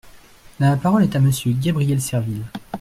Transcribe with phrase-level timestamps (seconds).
[0.59, 2.41] La parole est à Monsieur Gabriel Serville.